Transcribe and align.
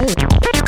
Ooh. 0.00 0.59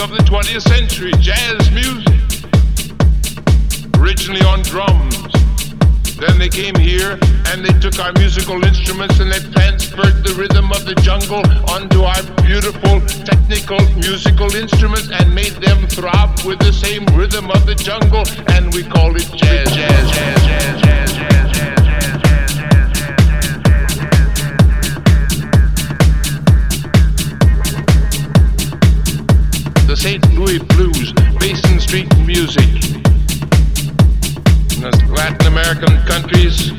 Of 0.00 0.10
the 0.10 0.22
20th 0.24 0.62
century, 0.62 1.10
jazz 1.18 1.70
music. 1.72 2.06
Originally 3.98 4.42
on 4.42 4.62
drums. 4.62 5.16
Then 6.16 6.38
they 6.38 6.48
came 6.48 6.74
here 6.76 7.18
and 7.46 7.64
they 7.64 7.72
took 7.80 7.98
our 7.98 8.12
musical 8.12 8.62
instruments 8.64 9.18
and 9.18 9.32
they 9.32 9.40
transferred 9.50 10.22
the 10.22 10.34
rhythm 10.38 10.70
of 10.70 10.84
the 10.84 10.94
jungle 11.02 11.42
onto 11.70 12.02
our 12.02 12.22
beautiful 12.42 13.00
technical 13.24 13.80
musical 13.96 14.54
instruments 14.54 15.10
and 15.10 15.34
made 15.34 15.54
them 15.58 15.86
throb 15.88 16.38
with 16.44 16.58
the 16.60 16.72
same 16.72 17.04
rhythm 17.16 17.50
of 17.50 17.66
the 17.66 17.74
jungle 17.74 18.22
and 18.54 18.72
we 18.74 18.84
call 18.84 19.14
it 19.16 19.26
jazz, 19.34 19.74
jazz, 19.74 20.10
jazz, 20.10 20.46
jazz, 20.46 20.80
jazz, 20.80 21.12
jazz, 21.14 21.58
jazz. 21.58 21.87
St. 29.98 30.32
Louis 30.34 30.60
blues, 30.60 31.12
Basin 31.40 31.80
Street 31.80 32.06
music. 32.18 32.68
In 34.76 34.82
the 34.82 35.10
Latin 35.10 35.48
American 35.48 35.98
countries 36.06 36.70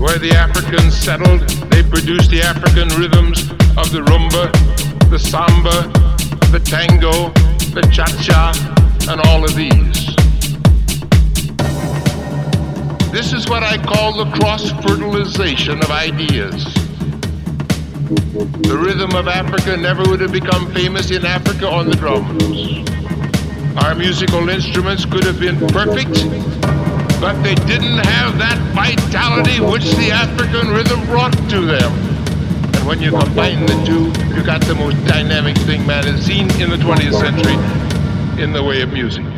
where 0.00 0.18
the 0.18 0.32
Africans 0.34 0.96
settled, 0.96 1.40
they 1.70 1.82
produced 1.82 2.30
the 2.30 2.40
African 2.40 2.88
rhythms 2.98 3.50
of 3.76 3.92
the 3.92 4.00
rumba, 4.08 4.50
the 5.10 5.18
samba, 5.18 5.86
the 6.50 6.60
tango, 6.60 7.28
the 7.74 7.86
cha-cha, 7.92 8.54
and 9.10 9.20
all 9.26 9.44
of 9.44 9.54
these. 9.54 10.06
This 13.12 13.34
is 13.34 13.46
what 13.50 13.62
I 13.62 13.76
call 13.76 14.24
the 14.24 14.30
cross-fertilization 14.38 15.82
of 15.82 15.90
ideas. 15.90 16.79
The 18.10 18.76
rhythm 18.76 19.14
of 19.14 19.28
Africa 19.28 19.76
never 19.76 20.02
would 20.02 20.20
have 20.20 20.32
become 20.32 20.74
famous 20.74 21.12
in 21.12 21.24
Africa 21.24 21.70
on 21.70 21.88
the 21.88 21.94
drums. 21.94 22.42
Our 23.84 23.94
musical 23.94 24.48
instruments 24.48 25.04
could 25.04 25.22
have 25.22 25.38
been 25.38 25.56
perfect, 25.68 26.10
but 27.20 27.40
they 27.44 27.54
didn't 27.54 27.98
have 27.98 28.36
that 28.38 28.58
vitality 28.74 29.60
which 29.60 29.84
the 29.94 30.10
African 30.10 30.70
rhythm 30.70 31.06
brought 31.06 31.34
to 31.50 31.60
them. 31.60 31.92
And 32.74 32.84
when 32.84 33.00
you 33.00 33.12
combine 33.12 33.64
the 33.66 33.80
two, 33.86 34.06
you 34.34 34.42
got 34.44 34.60
the 34.62 34.74
most 34.74 34.96
dynamic 35.06 35.56
thing 35.58 35.86
man 35.86 36.02
has 36.02 36.26
seen 36.26 36.50
in 36.60 36.68
the 36.68 36.78
20th 36.78 37.14
century 37.14 38.42
in 38.42 38.52
the 38.52 38.64
way 38.64 38.82
of 38.82 38.92
music. 38.92 39.29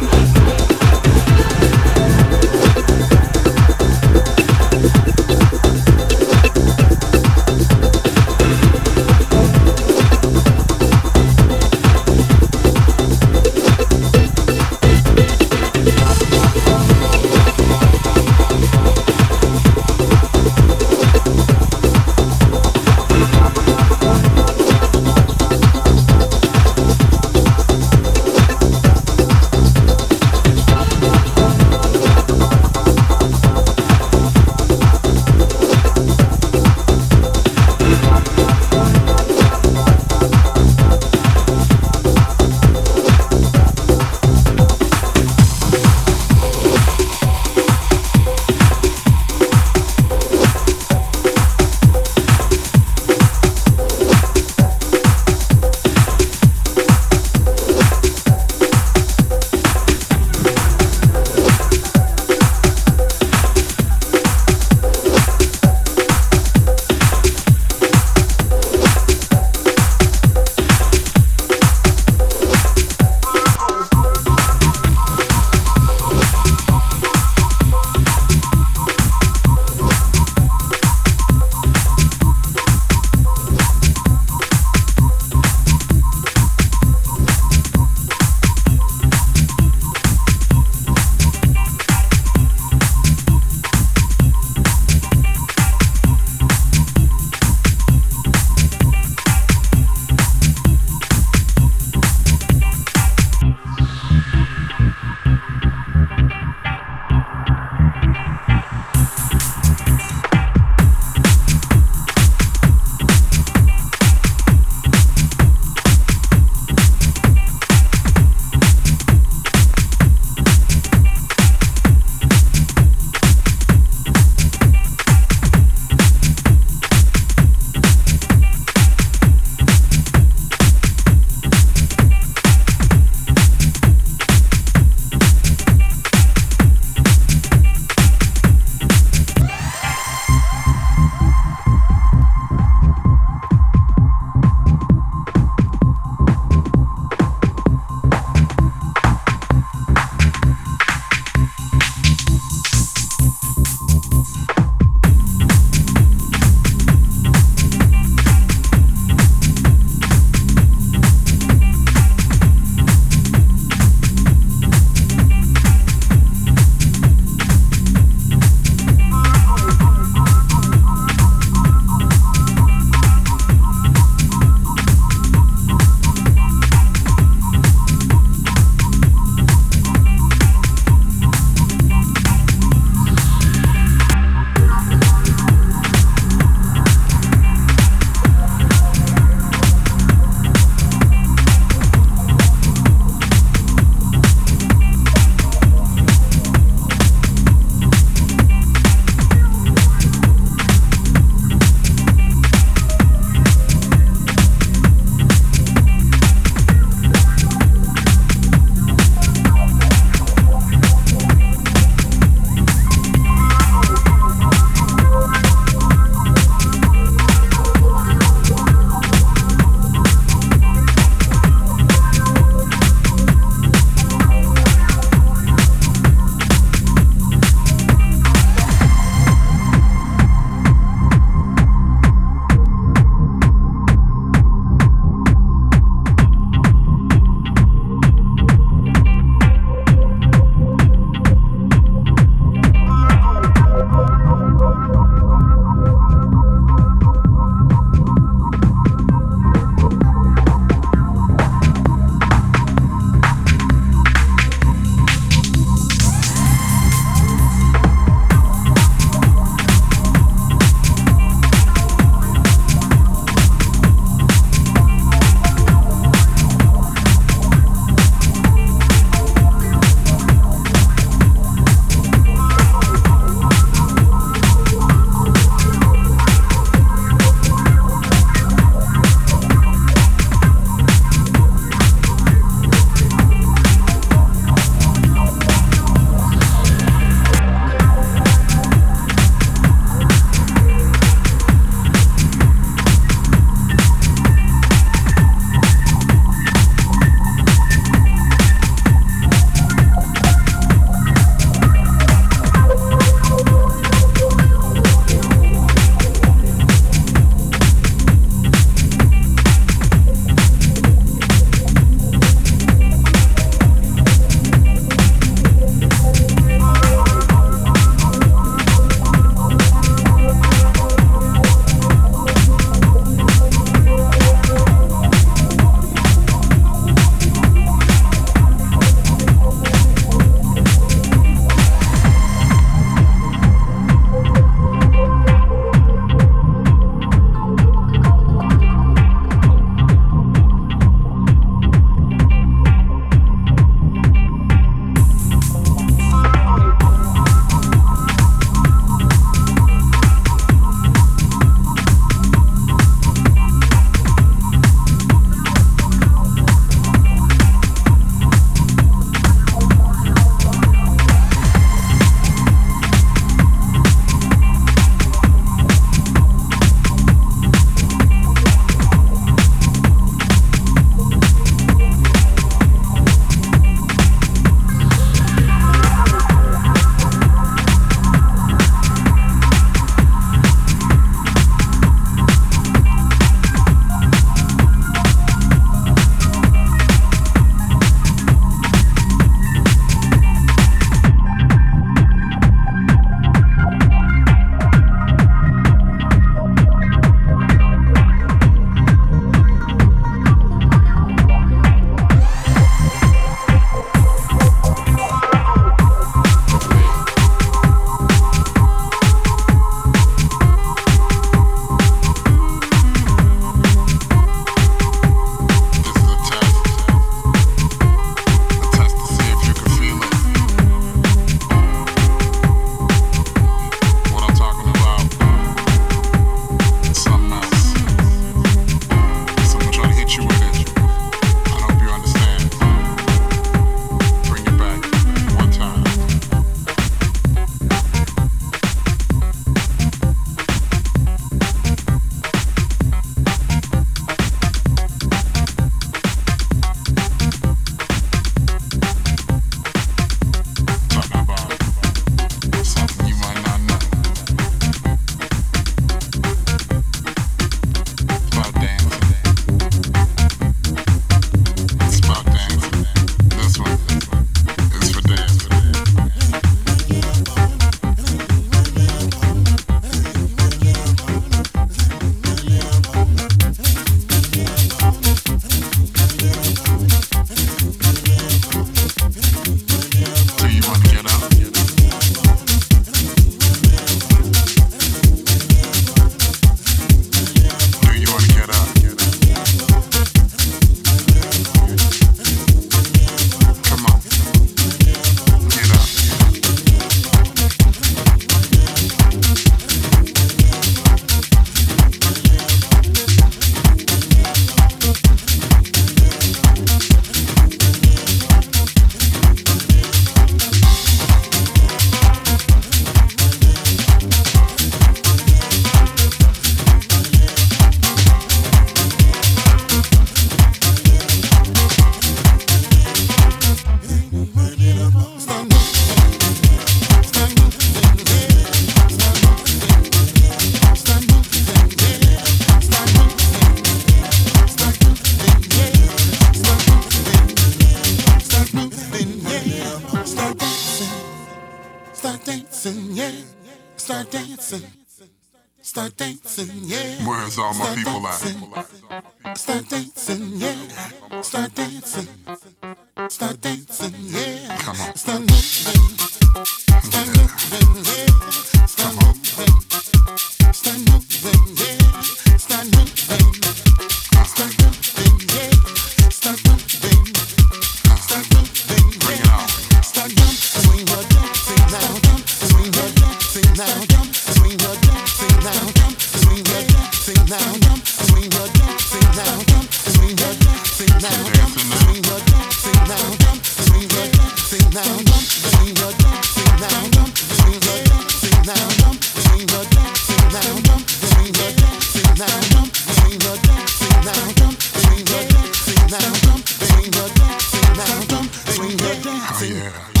when 598.61 598.69
you're 598.77 599.01
dancing. 599.01 599.57
Oh, 599.57 599.91
yeah. 599.95 600.00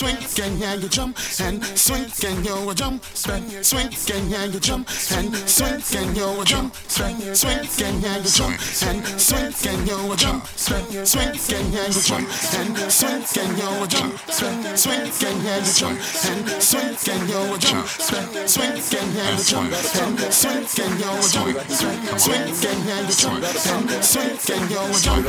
swing, 0.00 0.16
can 0.34 0.56
yeah, 0.58 0.74
you 0.80 0.88
jump, 0.88 1.14
and 1.44 1.62
swing, 1.76 2.06
can 2.08 2.42
you 2.42 2.74
jump, 2.74 3.04
spin, 3.04 3.44
swing, 3.62 3.90
can 4.08 4.30
yeah, 4.30 4.46
you 4.46 4.58
jump, 4.58 4.88
and 4.88 5.36
swing, 5.44 5.80
can 5.92 6.16
you 6.16 6.44
jump, 6.44 6.74
spin, 6.88 7.34
swing, 7.36 7.60
can 7.76 8.00
yeah, 8.00 8.16
you 8.16 8.30
jump, 8.32 8.56
and 8.80 9.04
swing, 9.20 9.52
can 9.52 9.78
you 9.84 10.16
jump, 10.16 10.46
spin, 10.56 11.04
swing, 11.04 11.32
can 11.36 11.72
yeah, 11.72 11.84
you 11.84 12.00
jump, 12.00 12.24
and 12.56 12.78
swing, 12.88 13.20
can 13.28 13.50
you 13.60 13.86
jump, 13.92 14.16
spin, 14.32 14.56
swing, 14.72 15.12
can 15.20 15.36
yeah, 15.44 15.60
you 15.60 15.72
jump, 15.76 16.00
and 16.00 16.48
swing, 16.64 16.96
can 17.04 17.20
you 17.28 17.58
jump, 17.60 17.84
spin, 18.00 18.48
swing, 18.48 18.80
can 18.88 19.06
yeah, 19.12 19.36
you 19.36 19.44
jump, 19.44 19.68
and 19.68 20.16
swing, 20.32 20.64
can 20.64 20.92
you 20.96 21.12
jump, 21.28 21.60
swing, 21.76 22.48
can 22.56 22.78
yeah, 22.88 23.04
you 23.04 23.12
jump, 23.20 23.44
and 23.44 23.90
swing, 24.00 24.32
can 24.48 24.64
you 24.64 24.80
jump, 24.96 25.28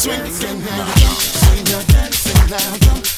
swing, 0.00 0.24
can 0.40 0.56
yeah, 0.64 0.80
you 0.80 0.96
jump, 0.96 1.20
swing, 1.20 1.66
your 1.68 1.82
dancing 1.92 2.48
now, 2.48 2.76
jump. 2.78 3.17